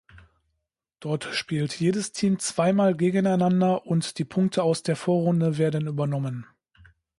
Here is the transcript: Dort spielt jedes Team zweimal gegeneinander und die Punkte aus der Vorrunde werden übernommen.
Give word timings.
Dort 0.99 1.25
spielt 1.25 1.79
jedes 1.79 2.11
Team 2.11 2.39
zweimal 2.39 2.95
gegeneinander 2.97 3.85
und 3.85 4.17
die 4.17 4.25
Punkte 4.25 4.63
aus 4.63 4.81
der 4.81 4.95
Vorrunde 4.95 5.59
werden 5.59 5.85
übernommen. 5.85 6.47